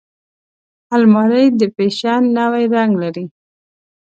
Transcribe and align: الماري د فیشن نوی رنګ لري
الماري 0.95 1.45
د 1.59 1.61
فیشن 1.75 2.21
نوی 2.37 2.65
رنګ 2.75 2.91
لري 3.03 3.25